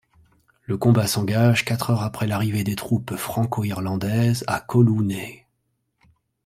[0.63, 5.45] Le combat s'engage quatre heures après l'arrivée des troupes franco-irlandaises à Collooney.